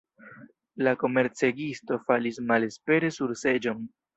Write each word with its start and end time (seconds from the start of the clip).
La 0.87 0.93
komercegisto 1.03 1.99
falis 2.09 2.43
malespere 2.53 3.13
sur 3.19 3.37
seĝon. 3.45 3.89